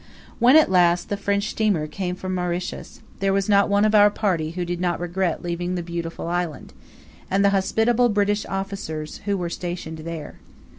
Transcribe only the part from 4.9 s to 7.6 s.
regret leaving the beautiful island, and the